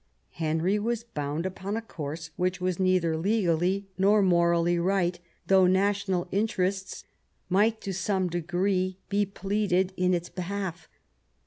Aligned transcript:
Henry 0.31 0.79
was 0.79 1.03
bound 1.03 1.45
upon 1.45 1.77
a 1.77 1.81
course 1.83 2.31
which 2.35 2.59
was 2.59 2.79
neither 2.79 3.15
legally 3.15 3.85
nor 3.99 4.23
morally 4.23 4.79
right, 4.79 5.19
though 5.45 5.67
national 5.67 6.27
interests 6.31 7.03
might 7.49 7.79
to 7.81 7.93
some 7.93 8.27
degree 8.27 8.97
be 9.09 9.27
pleaded 9.27 9.93
in 9.97 10.15
its 10.15 10.29
behalf. 10.29 10.89